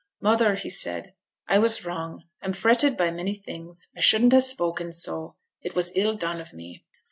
'Mother,' 0.19 0.57
said 0.57 1.05
he, 1.05 1.11
'I 1.53 1.59
was 1.59 1.85
wrong. 1.85 2.23
I'm 2.41 2.53
fretted 2.53 2.97
by 2.97 3.11
many 3.11 3.35
things. 3.35 3.89
I 3.95 3.99
shouldn't 3.99 4.33
ha' 4.33 4.41
spoken 4.41 4.91
so. 4.91 5.35
It 5.61 5.75
was 5.75 5.91
ill 5.95 6.15
done 6.15 6.41
of 6.41 6.53
me.' 6.53 6.83